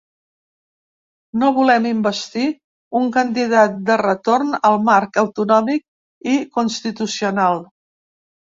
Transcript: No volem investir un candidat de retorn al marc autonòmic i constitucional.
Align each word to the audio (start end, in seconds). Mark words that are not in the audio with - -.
No 1.41 1.49
volem 1.57 1.85
investir 1.89 2.45
un 3.01 3.05
candidat 3.17 3.75
de 3.91 3.99
retorn 4.03 4.57
al 4.71 4.81
marc 4.89 5.23
autonòmic 5.25 5.87
i 6.35 6.39
constitucional. 6.59 7.63